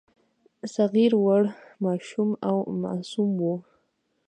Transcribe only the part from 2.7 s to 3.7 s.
معصوم وو.